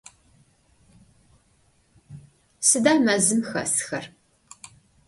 [2.67, 4.05] Sıda mezım xesxer?